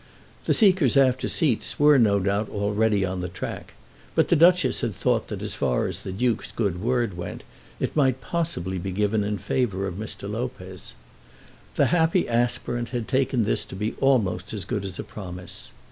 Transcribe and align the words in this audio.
The 0.45 0.55
seekers 0.55 0.97
after 0.97 1.27
seats 1.27 1.79
were, 1.79 1.99
no 1.99 2.19
doubt, 2.19 2.49
already 2.49 3.05
on 3.05 3.19
the 3.21 3.29
track; 3.29 3.75
but 4.15 4.29
the 4.29 4.35
Duchess 4.35 4.81
had 4.81 4.95
thought 4.95 5.27
that 5.27 5.43
as 5.43 5.53
far 5.53 5.85
as 5.85 5.99
the 5.99 6.11
Duke's 6.11 6.51
good 6.51 6.81
word 6.81 7.15
went, 7.15 7.43
it 7.79 7.95
might 7.95 8.19
possibly 8.19 8.79
be 8.79 8.91
given 8.91 9.23
in 9.23 9.37
favour 9.37 9.85
of 9.85 9.97
Mr. 9.97 10.27
Lopez. 10.27 10.95
The 11.75 11.85
happy 11.93 12.27
aspirant 12.27 12.89
had 12.89 13.07
taken 13.07 13.43
this 13.43 13.63
to 13.65 13.75
be 13.75 13.93
almost 14.01 14.55
as 14.55 14.65
good 14.65 14.85
as 14.85 14.97
a 14.97 15.03
promise. 15.03 15.69